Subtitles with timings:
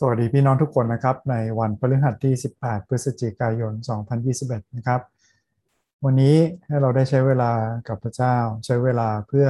[0.00, 3.72] สวัสดีพี่น้องทุกคนนะครับ ในวันพฤหัสที่ 18 พฤศจิกายน
[4.24, 5.00] 2021 นะครับ
[6.04, 6.36] วันนี้
[6.66, 7.52] ให้เราได้ใช้เวลา
[7.88, 9.46] กับพระเจ้า ใช้เวลาเพื่อ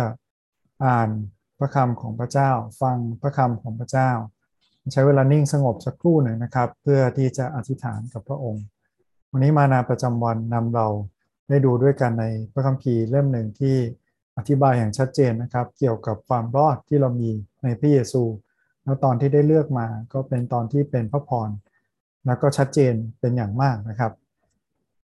[0.84, 1.08] อ่าน
[1.58, 2.50] พระคำของพระเจ้า
[2.80, 4.10] ฟังพระคำของพระเจ้า
[4.92, 8.64] ใช้เวลานิ่งสงบสักครู่หนึ่งนะครับ เพื่อที่จะอธิษฐานกับพระองค์
[9.32, 10.86] วันนี้มานาประจำวันนำเรา
[11.48, 13.76] ได้ดูด้วยกันในพระคัมภีร์เล่มหนึ่งที่
[14.36, 17.30] อธิบายอย่างชัดเจนนะครับ เกี่ยวกับความรอดที่เรามี
[17.62, 18.24] ในพระเยซู
[18.88, 21.50] แล้วตอนที่ได้เลือกมาก็เป็นตอนที่เป็นพระพร
[22.26, 24.12] แล้วก็ชัดเจนเป็นอย่างมากนะครับ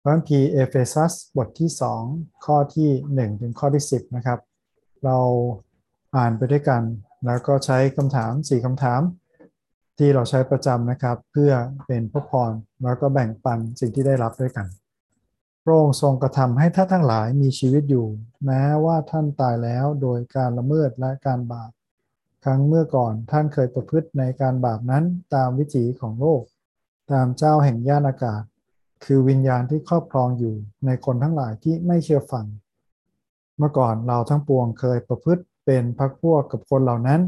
[0.02, 1.70] พระคัมภีร์เอเฟซัสบทที่
[2.08, 4.40] 2 ข้อที่ 1 ถึงข้อที่ 10 นะครับ
[5.05, 5.18] เรา
[6.16, 6.82] อ่านไปด้วยกัน
[7.26, 9.02] แล้วก็ใช้คำถาม 4คำถาม
[9.98, 11.52] ที่เราใช้ประจำนะครับ เพื่อ
[11.88, 12.52] เป็นพระพร
[12.84, 14.68] แล้วก็แบ่งปันสิ่งที่ได้รับด้วยกัน
[15.63, 18.07] พระองค์ทรงกระทำให้ท่านทั้งหลายมีชีวิตอยู่
[18.46, 21.71] แม้ว่าท่านตายแล้วโดยการละเมิดและการบาป
[22.45, 25.04] ครั้งเมื่อก่อนท่านเคยประพฤติในการบาปนั้น
[25.35, 26.44] ตามวิถีของโลก
[27.12, 28.43] ตามเจ้าแห่งย่านอากาศ
[29.05, 32.46] คือวิญญาณที่ครอบครองอยู่ในคนทั้งหลายที่ไม่เชื่อฟัง
[33.57, 37.21] เมื่อก่อนเราทั้งปวงเคยประพฤติเป็นพักพวกกับคนเหล่านั้น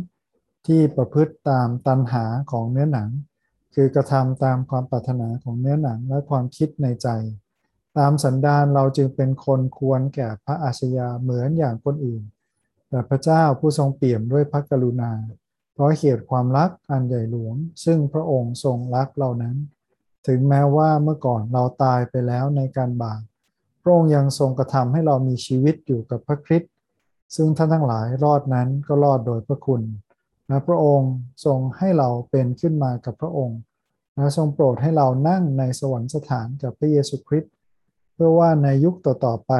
[0.67, 3.09] ที่ประพฤติตามตันหาของเนื้อหนัง
[3.75, 7.07] คือกระทำตามความปรารถนาของเนื้อหนังและความคิดในใจ
[7.97, 12.23] ตามสันดานเราจึงเป็นคนควรแก่พระอาชญาเหมือนอย่างคนอื่น
[12.89, 15.11] แต่พระเจ้าผู้ทรงเปี่ยมด้วยพระกรุณา
[15.73, 19.55] เพราะเหตุความรักอันใหญ่หลวง ซึ่งพระองค์ทรงรักเรานั้น
[20.27, 23.21] ถึงแม้ว่าเมื่อก่อนเราตายไปแล้วในการบาป
[23.81, 26.73] พระองค์ยังทรงกระทำให้เรามีชีวิตอยู่กับพระคริสต์
[27.35, 29.81] ซึ่งท่านทั้งหลายรอดนั้นก็รอดโดยพระคุณ
[30.47, 31.11] และพระองค์
[31.45, 33.59] ทรงให้เราเป็นขึ้นมากับพระองค์
[34.15, 37.53] และทรงโปรดให้เรานั่งในสวรรคสถานกับพระเยซูคริสต์
[38.13, 39.53] เพื่อว่าในยุคต่อๆไป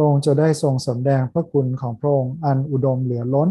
[0.00, 3.48] ระองค์จะได้ทรงสำแดงพระคุณของพระองค์อันอุดมเหลือล้น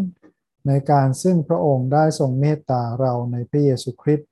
[0.68, 4.30] ในการซึ่งพระองค์ได้ทรงเมตตาเราในพระเยซูคริสต์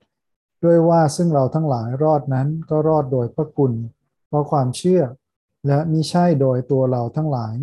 [0.64, 3.72] ด้วยว่าซึ่งเราทั้งหลายรอดนั้นก็รอดโดยพระคุณ
[4.28, 5.02] เพราะความเชื่อ
[5.66, 7.54] และมิใช่โดยตัวเราทั้งหลาย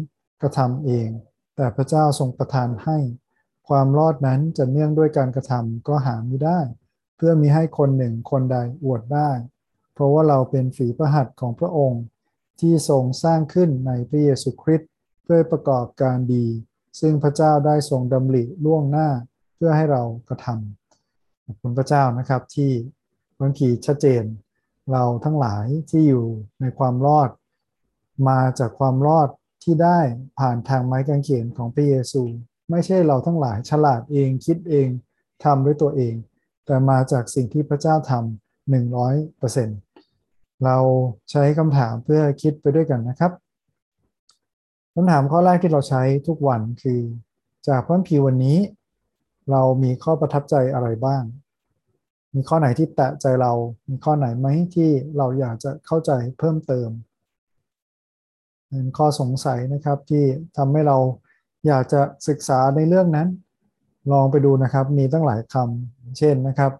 [0.41, 1.09] กระทำเอง
[1.55, 2.97] แต่พระเจ้าทรงประทานให้
[3.67, 6.59] ความรอดนั้นจะเนื่องด้วยการกระทำก็หาไม่ได้
[7.15, 9.31] เพื่อมีให้คนหนึ่งคนใดอวดได้
[9.93, 12.01] เพราะว่าเราเป็นฝีพระหัตถ์ของพระองค์
[12.61, 14.89] ที่ทรงสร้างขึ้นในพระเยซูคริสต์
[15.23, 16.45] เพื่อประกอบการดี
[16.99, 19.09] ซึ่งพระเจ้าได้ทรงดำริล่วงหน้า
[19.55, 22.71] เพื่อให้เรากระทำขอบคุณพระเจ้านะครับที่
[23.41, 24.23] บางทีชัดเจน
[24.91, 26.25] เราทั้งหลายที่อยู่
[26.61, 27.29] ในความรอด
[28.29, 29.29] มาจากความรอด
[29.63, 29.99] ที่ได้
[30.39, 32.23] ผ่านทางไม้กางเขนของพระเยซู
[32.69, 34.87] ไม่ใช่เราทั้งหลายฉลาดเองคิดเอง
[35.43, 36.15] ทำด้วยตัวเอง
[36.65, 39.77] แต่มาจากสิ่งที่พระเจ้าทำหนึ่งร้อยเปอร์เซ็นต์
[40.65, 40.77] เรา
[41.31, 43.31] ใช้คำถามเพื่อคิดไปด้วยกันนะครับ
[44.93, 47.01] คำถามข้อแรกที่เราใช้ทุกวันคือ
[47.67, 48.57] จากพระพีวันนี้
[49.51, 51.23] เรามีข้อประทับใจอะไรบ้าง
[52.35, 53.53] มีข้อไหนที่แตะใจเรา
[53.89, 56.89] มีข้อไหนไหมที่เราอยากจะเข้าใจเพิ่มเติม
[58.67, 60.23] เป็นข้อสงสัยนะครับที่
[60.57, 60.97] ทำให้เรา
[61.67, 63.27] อยากจะศึกษาในเรื่องนั้น
[64.11, 66.71] ลองไปดูนะครับมีตั้งหลายคำเช่นนะครับ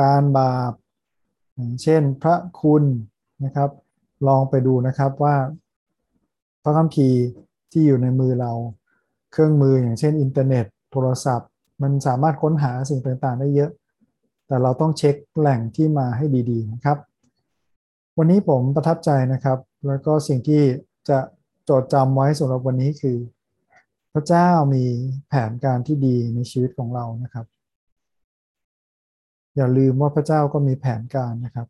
[0.00, 0.72] การบาป
[1.82, 2.84] เช่น พระคุณ
[3.44, 3.70] นะครับ
[4.26, 5.36] ลองไปดูนะครับว่า
[6.62, 7.20] พระคัมภีร์
[7.72, 8.52] ที่อยู่ในมือเรา
[9.32, 11.48] เครื่องมืออย่างเช่น อินเทอร์เน็ต โทรศัพท์
[11.82, 13.70] มันสามารถค้นหาสิ่งต่างๆ ได้เยอะ
[14.46, 16.98] แต่เราต้องเช็คแหล่งที่มาให้ดีๆนะครับ
[18.18, 20.62] วันนี้ผมประทับใจนะครับ แล้วก็สิ่งที่
[21.08, 21.18] จะ
[21.68, 23.18] จดจำไว้สำหรับวันนี้คือ
[24.12, 24.84] พระเจ้ามี
[25.28, 27.46] แผนการที่ดีในชีวิตของเรานะครับ
[29.56, 31.66] อย่าลืมว่าพระเจ้าก็มีแผนการนะครับ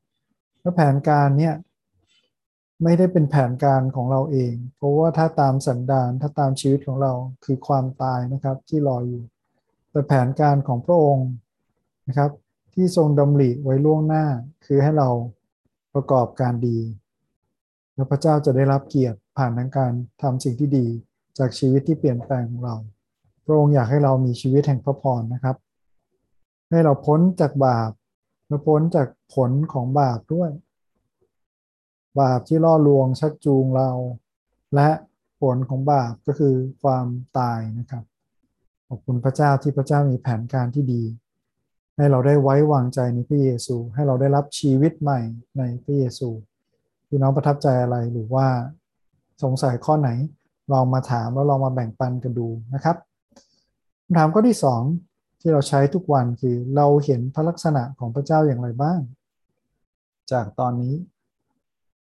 [0.65, 1.55] แล้วแผนการเนี่ย
[2.83, 7.13] ไม่ได้เป็นแผนการของเราเอง เพราะว่าถ้าตามสันดานถ้าตามชีวิตของเรา
[7.45, 9.23] คือความตายนะครับที่รออยู่
[9.91, 11.31] แต่แผนการของพระองค์
[12.09, 12.31] นะครับ
[12.75, 14.25] ที่ทรงดำริไว้ล่วงหน้า
[14.67, 15.09] คือให้เรา
[15.95, 16.79] ประกอบการดี
[17.95, 19.93] แล้วพระเจ้าจะได้รับเกียรติผ่านทางการ
[20.23, 20.87] ทำสิ่งที่ดี
[21.39, 22.77] จากชีวิตที่เปลี่ยนแปลงของเรา
[23.45, 25.57] พระองค์อยากให้เรามีชีวิตแห่งพระพรนะครับ
[26.71, 27.91] ให้เราพ้นจากบาป
[28.49, 30.51] และพ้นจากผลของบาปด้วย
[32.21, 33.91] บาปที่ล่อลวงชักจูงเรา
[34.75, 34.89] และ
[35.41, 37.07] ผลของบาปก็คือความ
[37.39, 38.05] ตายนะครับ
[38.89, 41.03] ขอบคุณพระเจ้าที่พระเจ้ามีแผนการที่ดี
[41.97, 45.21] ให้เราได้ไว้วางใจในพระเยซู ให้เราได้รับชีวิตใหม่
[45.59, 46.29] ในพระเยซู
[47.09, 48.47] พี่น้องประทับใจอะไรหรือว่า
[49.43, 50.11] สงสัยข้อไหน
[50.73, 52.97] ลองมาถามแล้วลองมาแบ่งปันกันดูนะครับ
[54.05, 54.83] คำถามข้อที่สอง
[55.47, 59.01] ที่เราใช้ทุกวันคือเราเห็นพระลักษณะของพระเจ้าอย่างไรบ้าง
[60.33, 60.95] จากตอนนี้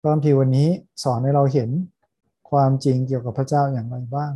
[0.04, 0.68] ตอนที่วันนี้
[1.02, 1.70] สอนให้เราเห็น
[2.50, 4.32] ความจริงเกี่ยวกับพระเจ้าอย่างไรบ้าง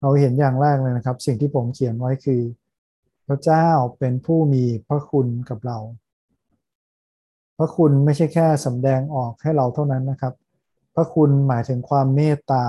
[0.00, 2.42] เราเห็นอย่างแรกเลยนะครับ สิ่งที่ผมเขียนไว้คือ
[3.28, 3.68] พระเจ้า
[3.98, 5.78] เป็นผู้มีพระคุณกับเรา
[7.58, 10.34] พระคุณไม่ใช่แค่สำแดงออกให้เราเท่านั้นนะครับ
[10.94, 12.64] พระคุณหมายถึงความเมตตา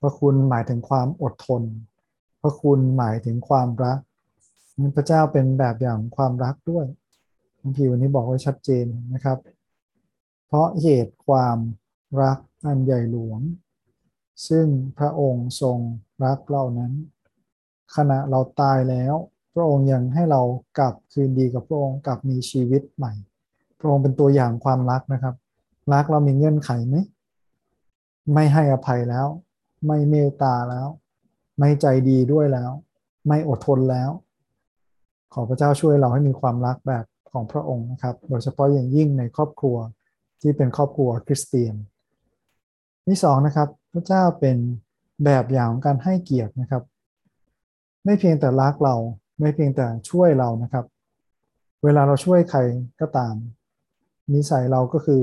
[0.00, 1.62] พระคุณหมายถึงความอดทน
[2.46, 3.98] พระคุณหมายถึงความรัก
[4.96, 6.86] พระเจ้าเป็นแบบอย่างความรักด้วย
[7.60, 9.38] บางทีวันนี้บอกไว้ชัดเจนนะครับ
[10.46, 11.58] เพราะเหตุความ
[12.22, 13.40] รักอันใหญ่หลวง
[14.48, 14.66] ซึ่ง
[14.98, 15.78] พระองค์ทรง
[16.24, 16.92] รักเรานั้น
[17.96, 19.14] ขณะเราตายแล้ว
[19.54, 20.42] พระองค์ยังให้เรา
[20.78, 23.12] กลับคืนดีกับพระองค์กลับมีชีวิตใหม่
[23.78, 25.34] พระองค์เป็นตัวอย่างความรักนะครับ
[25.92, 26.96] รักเรามีเงื่อนไขไหม
[28.34, 29.26] ไม่ให้อภัยแล้ว
[29.86, 30.88] ไม่เมตตาแล้ว
[31.58, 32.70] ไม่ใจดีด้วยแล้ว
[33.28, 34.10] ไม่อดทนแล้ว
[35.34, 39.76] ขอพระเจ้าช่วยเราให้มีความรักแบบของพระองค์นะครับ โดยเฉพาะอย่างยิ่งในครอบครัว
[40.40, 41.74] ที่เป็นครอบครัวคริสเตียน
[43.06, 44.56] ที่สองนะครับ พระเจ้าเป็น
[45.24, 46.82] แบบอย่างของการให้เกียรตินะครับ
[48.04, 48.96] ไม่เพียงแต่รักเรา
[49.40, 50.84] ไม่เพียงแต่ช่วยเรานะครับ
[51.84, 52.60] เวลาเราช่วยใคร
[53.00, 53.34] ก็ตาม
[54.34, 55.20] นิสัยเราก็คือ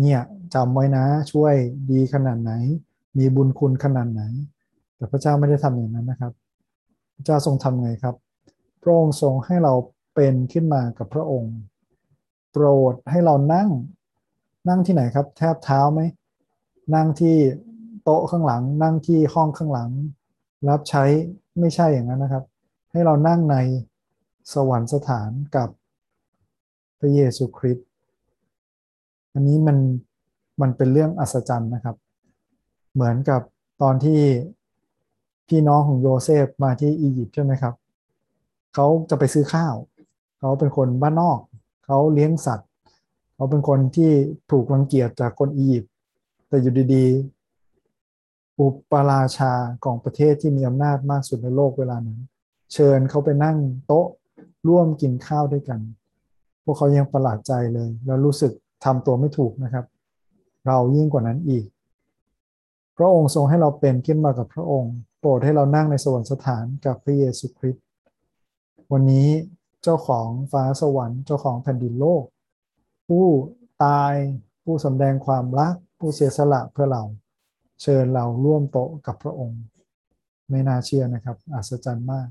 [0.00, 0.20] เนี่ย
[0.54, 1.54] จำไว้นะช่วย
[1.90, 2.52] ดีขนาดไหน
[3.18, 4.22] มีบุญคุณขนาดไหน
[4.96, 6.32] แต่พระเจ้าไม่ได้ทำอย่างนั้นนะครับ
[7.16, 8.14] พระเจ้าทรงทำไงครับ
[8.82, 9.72] พระองค์ทรงให้เรา
[10.14, 11.54] เป็นขึ้นมากับพระองค์
[12.52, 13.70] โปรดให้เรานั่ง
[14.68, 16.00] นั่งที่ไหนครับ แทบเท้าไหม
[16.94, 17.36] นั่งที่
[18.02, 19.90] โต๊ะข้างหลัง นั่งที่ห้องข้างหลัง
[20.68, 21.04] รับใช้
[21.60, 22.44] ไม่ใช่อย่างนั้นนะครับ
[22.92, 23.56] ให้เรานั่งใน
[24.52, 25.68] สวรรคสถานกับ
[26.98, 27.86] พระเยซูคริสต์
[29.32, 29.78] อันนี้มัน
[30.60, 31.96] มันเป็นเรื่องอัศจรรย์นะครับ
[32.94, 33.42] เหมือนกับ
[33.82, 34.20] ตอนที่
[35.48, 37.74] พี่น้องของโยเซฟมาที่อียิปต์ใช่ไหมครับ
[38.74, 39.74] เขาจะไปซื้อข้าว
[40.38, 41.38] เขาเป็นคนบ้านนอก
[41.86, 42.68] เขาเลี้ยงสัตว์
[43.34, 44.10] เขาเป็นคนที่
[44.50, 45.92] ถูกรังเกียจจากคนอียิปต์
[46.48, 49.52] แต่อยู่ดีๆ อุปราชา
[49.84, 52.20] ของประเทศที่มีอำนาจมากสุดในโลกเวลานั้น
[52.72, 53.56] เชิญเขาไปนั่ง
[53.86, 54.06] โต๊ะ
[54.68, 55.80] ร่วมกินข้าวด้วยกัน
[56.64, 58.52] พวกเขายังประหลาดใจเลย แล้วรู้สึก
[58.84, 59.84] ทำตัวไม่ถูกนะครับ
[60.66, 61.66] เรายิ่งกว่านั้นอีก
[62.96, 67.84] พระองค์ทรงให้เราเป็นขึ้นมากับพระองค์โปรดให้เรานั่งในสวรรคสถานกับพระเยซูคริสต์
[68.92, 69.28] วันนี้
[69.82, 72.24] เจ้าของฟ้าสวรรค์เจ้าของแผ่นดินโลก
[73.08, 73.26] ผู้
[73.84, 74.12] ตาย
[74.64, 77.04] ผู้สำแดงความรัก ผู้เสียสละเพื่อเรา
[77.82, 79.60] เชิญเราร่วมโต๊ะกับพระองค์
[80.50, 82.28] ไม่น่าเชื่อนะครับ อัศจรรย์มาก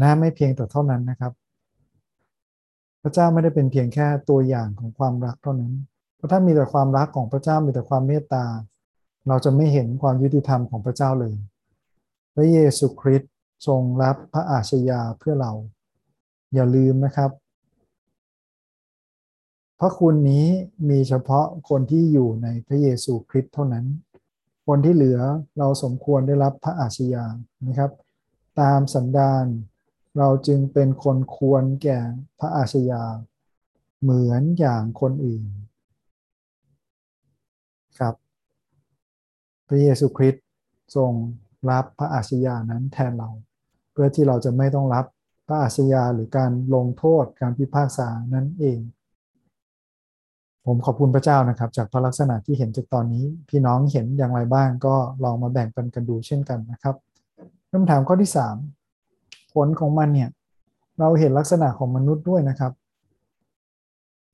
[0.00, 1.32] นะไม่เพียงแต่เท่านั้นนะครับ
[3.02, 5.72] พระเจ้าไม่ได้เป็นเพียงแค่ตัวอย่างของความรักเท่านั้น
[6.16, 8.44] เพราะถ้ามีแต่ความรักของพระเจ้ามีแต่ความเมตตา
[9.28, 11.34] เราจะไม่เห็นความยุติธรรมของพระเจ้าเลย
[12.34, 13.32] พระเยซูคริสต์
[13.66, 15.52] ทรงรับพระอาชญาเพื่อเรา
[16.54, 17.30] อย่าลืมนะครับ
[19.78, 20.46] พระคุณนี้
[20.88, 23.86] มีเฉพาะคนที่อยู่ในพระเยซูคริสต์เท่านั้น
[24.66, 25.20] คนที่เหลือ
[25.58, 27.24] เราสมควรได้รับพระอาชญา
[27.66, 27.90] นะครับ
[28.60, 29.46] ตามสันดาน
[30.18, 31.98] เราจึงเป็นคนควรแก่
[32.38, 33.02] พระอาชญา
[34.00, 35.44] เหมือนอย่างคนอื่น
[37.98, 38.14] ครับ
[39.68, 40.44] พระเยซูคริสต์
[40.96, 41.12] ทรง
[41.70, 43.30] รับพระอาชญานั้นแทนเรา
[43.92, 45.04] เพื่อที่เราจะไม่ต้องรับ
[45.46, 48.80] พระอาชญาหรือการลงโทษการพิพากษานั้นเอง
[50.66, 56.96] ผมขอบคุณพระเจ้านะครับ จากพระลักษณะที่เห็นจากตอนนี้ พี่น้องเห็นอย่างไรบ้างก็ลองมาแบ่งปันกันดูเช่นกันนะครับ
[57.70, 58.30] คำถามข้อที่
[58.90, 60.30] 3 ผลของมันเนี่ย
[60.98, 62.72] เราเห็นลักษณะของมนุษย์ด้วยนะครับ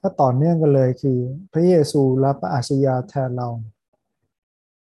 [0.00, 1.18] ถ้าต่อเนื่องกันเลยคือ
[1.52, 3.49] พระเยซูรับพระอาชญาแทนเรา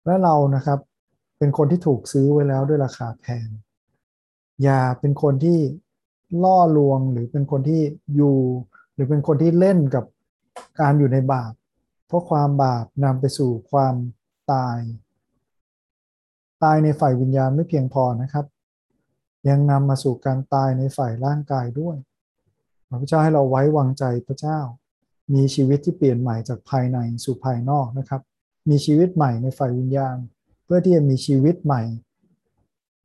[0.06, 0.80] และเรานะครับ
[1.38, 3.48] เป็นคนที่ถูกซื้อไว้แล้วด้วยราคาแพง
[4.64, 5.60] อย่าเป็นคนที่
[6.44, 7.82] ล่อลวงหรือเป็นคนที่
[8.16, 8.38] อยู่
[8.94, 10.06] หรือเป็นคนที่เล่นกับ
[10.80, 11.54] การอยู่ในบาป
[12.08, 13.96] เพราะความบาปนำไปสู่ความ
[14.52, 14.80] ตาย
[16.64, 18.46] ตายในฝ่ายวิญญาณไม่เพียงพอนะครับ
[19.50, 21.98] ยังนำมาสู่การตายในฝ่ายร่างกายด้วย
[23.02, 24.60] พระเจ้าให้เราไว้วางใจพระเจ้า
[25.34, 28.22] มีชีวิตที่เปลี่ยนใหม่จากภายในสู่ภายนอกนะครับ
[28.70, 30.18] มีชีวิตใหม่ในฝ่ายวิญญาณ
[30.68, 31.82] เพื่อที่จะมีชีวิตใหม่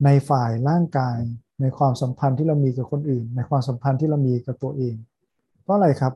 [0.04, 1.18] ในฝ่ายร่างกาย
[1.60, 4.94] ในความสัมพันธ์ที่เรามีกับคนอื่น ในความสัมพันธ์ที่เรามีกับตัวเอง
[5.62, 6.12] เพราะอะไรครับ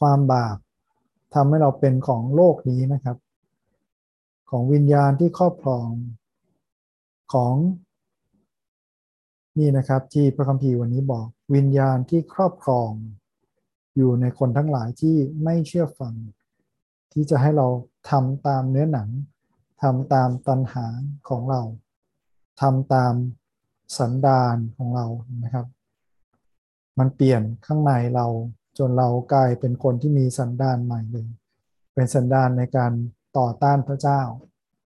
[0.00, 0.56] ความบาป
[1.34, 3.16] ทำให้เราเป็นของโลกนี้นะครับ
[4.50, 5.88] ของวิญญาณที่ครอบครอง
[7.32, 7.54] ของ
[9.58, 12.90] นี่นะครับที่พระคัมภีร์วันนี้บอกวิญญาณที่ครอบครอง
[13.96, 16.14] อยู่ในคนทั้งหลายที่ไม่เชื่อฟัง
[17.12, 17.66] ที่จะให้เรา
[18.10, 19.08] ทำตามเนื้อหนัง
[19.82, 20.86] ทำตามตัณหา
[21.28, 21.62] ของเรา
[22.60, 23.14] ทำตาม
[23.98, 25.06] สันดานของเรา
[25.44, 25.66] นะครับ
[26.98, 28.26] มันเปลี่ยนข้างในเรา
[28.78, 31.28] จนเรากลายเป็นคนที่มีสันดานใหม่เลย
[31.94, 32.92] เป็นสันดานในการ
[33.38, 34.20] ต่อต้านพระเจ้า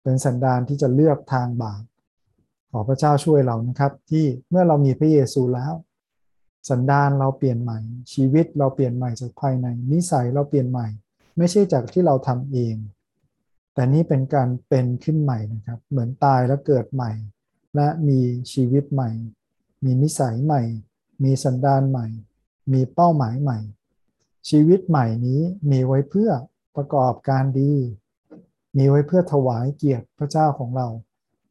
[0.03, 1.84] เป็นสันดานที่จะเลือกทางบาป
[2.72, 5.74] ขอพระเจ้าช่วยเรานะครับ ที่เมื่อเรามีพระเยซูแล้ว
[6.70, 7.79] สันดานเราเปลี่ยนใหม่
[8.13, 10.88] ชีวิตเราเปลี่ยนใหม่จากภายในนิสัยเราเปลี่ยนใหม่
[11.38, 12.75] ไม่ใช่จากที่เราทำเอง
[13.77, 17.12] แต่นี่เป็นการเป็นขึ้นใหม่นะครับ เหมือนตายแล้วเกิดใหม่
[17.75, 18.22] และมี
[18.53, 19.12] ชีวิตใหม่
[19.84, 20.62] มีนิสัยใหม่
[21.24, 22.07] มีสันดานใหม่
[22.74, 23.60] มีเป้าหมายใหม่
[24.50, 25.41] ชีวิตใหม่นี้
[25.72, 26.31] มีไว้เพื่อ
[26.75, 27.74] ประกอบการดี
[28.77, 30.88] มีไว้เพื่อถวายเกียรติพระเจ้าของเรา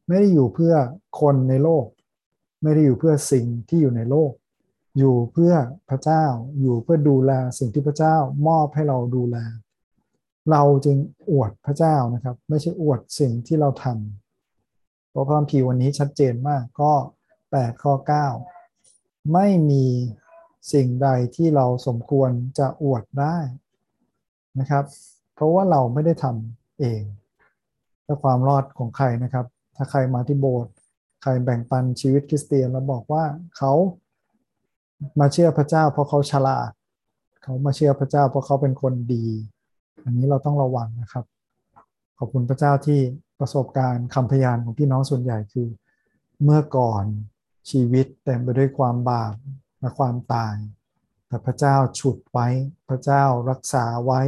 [0.07, 0.73] ไม่ได้อยู่เพื่อ
[1.19, 1.85] คนในโลก
[2.61, 4.31] ไม่ได้อยู่เพื่อสิ่งที่อยู่ในโลก
[4.97, 5.53] อยู่เพื่อ
[5.89, 6.25] พระเจ้า
[6.59, 8.15] อยู่เพื่อดูแลสิ่งที่พระเจ้า
[8.47, 9.37] มอบให้เราดูแล
[10.51, 10.97] เราจึง
[11.31, 16.91] อวดพระเจ้านะครับ ไม่ใช่อวดสิ่งที่เราทำเพราะพระคัมภีร์วันนี้ชัดเจนมากก็
[17.37, 17.93] 8 ข้อ
[18.63, 19.85] 9 ไม่มี
[20.73, 23.37] สิ่งใดที่เราสมควรจะอวดได้
[24.59, 24.85] นะครับ
[25.35, 27.01] เพราะว่าเราไม่ได้ทำเอง
[28.05, 30.73] และความรอดของใครนะครับ ถ้าใครมาที่โบสถ์
[31.23, 33.23] ใครแบ่งปันชีวิตคริสเตียนแล้วบอกว่า
[33.57, 33.73] เขา
[35.19, 36.71] มาเชื่อพระเจ้าเพราะเขาฉลาด
[37.43, 39.25] เขามาเชื่อพระเจ้าเพราะเขาเป็นคนดี
[40.07, 41.25] อันนี้เราต้องระวังนะครับ
[42.17, 42.99] ขอบคุณพระเจ้าที่
[43.39, 45.67] ประสบการณ์คำพยานของพี่น้องส่วนใหญ่คือ
[46.43, 47.03] เมื่อก่อน
[47.71, 49.35] ชีวิตเต็มไปด้วยความบาป
[49.79, 50.55] และความตาย
[51.27, 52.47] แต่พระเจ้าฉุดไว้
[52.89, 54.21] พระเจ้ารักษาไว้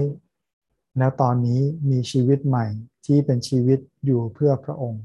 [0.98, 2.68] แล้วตอนนี้มีชีวิตใหม่
[3.06, 5.04] ที่เป็นชีวิตอยู่เพื่อพระองค์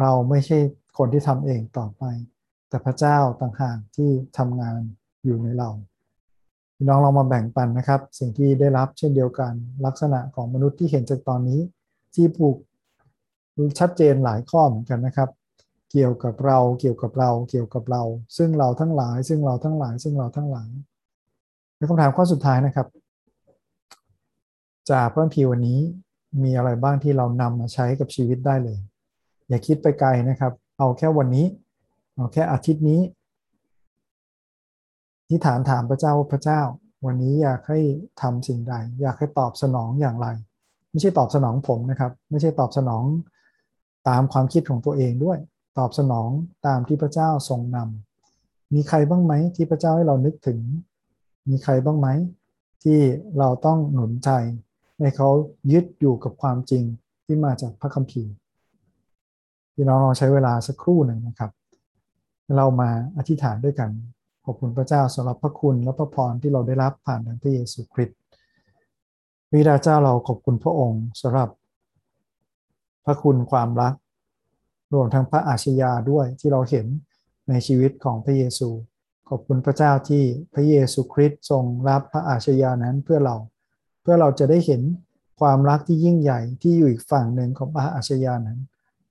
[0.00, 0.58] เราไม่ใช่
[0.98, 2.02] คนที่ทำเองต่อไป
[2.68, 4.80] แต่พระเจ้าต่างหากที่ทำงาน
[5.24, 5.70] อยู่ในเรา
[6.82, 9.52] พี่น้องเรามาแบ่งปันนะครับ สิ่งที่ได้รับเช่นเดียวกัน
[9.86, 11.60] ลักษณะของมนุษย์ที่เห็นจากตอนนี้
[12.14, 12.56] ที่ผูก
[13.78, 15.28] ชัดเจนหลายข้อเหมือนกันนะครับ
[15.92, 18.02] เกี่ยวกับเราเกี่ยวกับเราเกี่ยวกับเรา
[18.36, 20.70] ซึ่งเราทั้งหลาย ซึ่งเราทั้งหลาย ซึ่งเราทั้งหลาย
[21.76, 22.86] ในคำถามข้อสุดท้ายนะครับ
[24.90, 25.80] จากพระพีวันนี้
[26.42, 28.78] มีอะไรบ้างที่เรานำมาใช้กับชีวิตได้เลย
[29.48, 31.46] อย่าคิดไปไกลนะครับ เอาแค่วันนี้
[32.14, 33.00] เอาแค่อาทิตย์นี้
[35.32, 36.60] ที่ฐานถามพระเจ้าว่าพระเจ้า
[37.06, 37.78] วันนี้อยากให้
[38.22, 40.28] ทำสิ่งใด อยากให้ตอบสนองอย่างไร
[40.90, 43.04] ไม่ใช่ตอบสนองผมนะครับ ไม่ใช่ตอบสนอง
[44.08, 45.38] ตามความคิดของตัวเองด้วย
[45.78, 46.28] ตอบสนอง
[46.66, 50.58] ตามที่พระเจ้าทรงนำมีใครบ้างไหมที่พระเจ้าให้เรานึกถึง
[51.48, 52.08] มีใครบ้างไหม
[52.82, 52.98] ที่
[53.38, 54.30] เราต้องหนุนใจ
[54.98, 55.28] ให้เขา
[55.72, 56.82] ยึดอยู่กับความจริง
[57.24, 58.32] ที่มาจากพระคัมภีร์
[59.74, 61.50] พี่น้องลองใช้เวลาสักครู่หนึ่งนะครับ
[62.56, 63.90] เรามาอธิษฐานด้วยกัน
[64.44, 68.18] ขอบคุณพระเจ้าสำหรับพระคุณและพระพรที่เราได้รับผ่านทางพระเยซูคริสต์
[69.52, 71.48] วิดาเจ้าเราขอบคุณพระองค์สำหรับ
[73.04, 73.94] พระคุณความรัก
[74.94, 76.86] รวมทั้งพระอาชญาด้วยที่เราเห็น
[77.48, 78.68] ในชีวิตของพระเยซู
[79.28, 83.36] ขอบคุณพระเจ้าที่พระเยซูคริสต์ทรงรับพระอาชญานั้นเพื่อเรา
[84.02, 84.82] เพื่อเราจะได้เห็น
[85.40, 88.60] ความรักที่ยิ่งใหญ่ที่อยู่อีกฝั่งหนึ่งของพระอาชญานั้น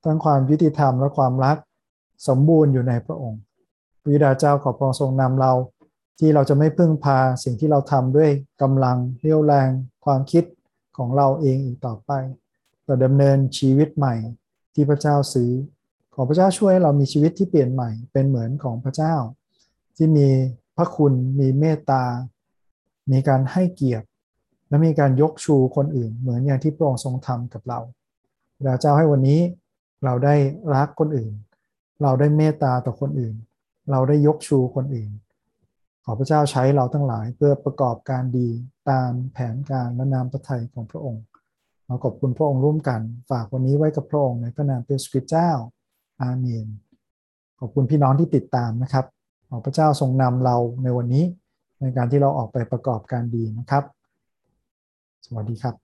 [0.04, 1.58] ทั้งความยุติธรรมและความรัก
[2.28, 3.42] สมบูรณ์อยู่ในพระองค์
[4.10, 5.54] วิดาเจ้าขอพระองค์ทรงนำเรา
[6.20, 8.30] ที่เราจะไม่พึ่งพาสิ่งที่เราทำด้วย
[8.62, 9.70] กำลังเรี่ยวแรง
[10.06, 10.44] ความคิด
[10.98, 12.12] ของเราเองอีกต่อไป
[12.86, 14.16] แต่ดำเนินชีวิตใหม่
[14.74, 15.52] ที่พระเจ้าซื้อ
[16.16, 19.16] ขอพระเจ้าช่วยให้เรามีชีวิตที่เปลี่ยนใหม่เป็นเหมือนของพระเจ้า
[19.98, 20.30] ที่มี
[20.76, 22.04] พระคุณมีเมตตา
[23.12, 24.06] มีการให้เกียรติ
[24.70, 27.80] และมีการยกชูคนอื่น เหมือนอย่างที่พระองค์ทรงทำกับเรา
[28.58, 29.40] พระเจ้าให้วันนี้
[30.04, 30.36] เราได้
[30.74, 31.34] รักคนอื่น
[32.02, 33.36] เราได้เมตตาต่อคนอื่น
[33.90, 35.12] เราได้ยกชูคนอื่น
[36.06, 38.50] ขอพระเจ้าใช้เราทั้งหลายเพื่อประกอบการดี
[38.90, 41.24] ตามแผนการและนามพระทัยของพระองค์
[41.86, 45.52] เราขอบคุณพระองค์ร่วมกัน ฝากวันนี้ไว้กับพระองค์ในพระนามพระสคริสต์เจ้า
[46.22, 46.68] อาเมน
[47.60, 49.06] ขอบคุณพี่น้องที่ติดตามนะครับ
[49.50, 51.24] ขอพระเจ้าทรงนำเราในวันนี้
[51.82, 53.84] ในการที่เราออกไปประกอบการดีนะครับ
[55.26, 55.81] สวัสดีครับ